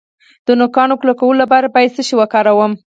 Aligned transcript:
د 0.47 0.49
نوکانو 0.59 0.99
کلکولو 1.01 1.39
لپاره 1.43 1.67
باید 1.75 1.95
څه 1.95 2.01
شی 2.07 2.15
وکاروم؟ 2.17 2.71